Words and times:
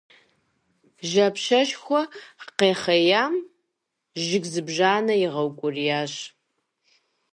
Жьапщэшхуэ 1.09 2.01
къэхъеям 2.57 3.33
жыг 4.23 4.43
зыбжанэ 4.53 5.13
игъэукӀуриящ. 5.25 6.13